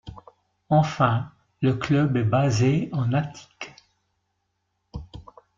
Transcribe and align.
Enfin, 0.69 1.31
le 1.61 1.75
club 1.75 2.17
est 2.17 2.23
basé 2.23 2.89
en 2.91 3.13
Attique. 3.13 3.71